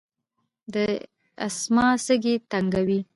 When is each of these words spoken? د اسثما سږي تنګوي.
د 0.73 0.75
اسثما 1.45 1.87
سږي 2.05 2.35
تنګوي. 2.51 2.99